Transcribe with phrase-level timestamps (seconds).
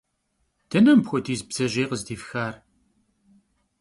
[0.69, 2.53] Dene mıpxuediz bdzejêy khızdifxar?